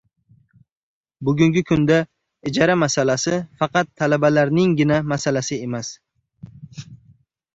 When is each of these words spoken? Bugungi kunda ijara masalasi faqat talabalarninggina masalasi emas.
Bugungi 1.23 1.61
kunda 1.71 1.97
ijara 2.51 2.73
masalasi 2.83 3.35
faqat 3.59 3.87
talabalarninggina 3.99 4.95
masalasi 5.13 5.55
emas. 5.67 5.87